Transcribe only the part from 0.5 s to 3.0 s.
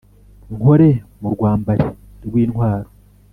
nkore mu rwambari rw' intwaro